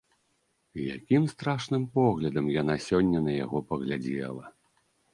[0.95, 4.45] Якім страшным поглядам яна сёння на яго паглядзела!